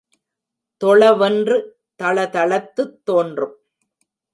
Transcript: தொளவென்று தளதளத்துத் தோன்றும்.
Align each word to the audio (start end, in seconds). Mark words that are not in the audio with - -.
தொளவென்று 0.81 1.57
தளதளத்துத் 2.03 2.97
தோன்றும். 3.03 3.55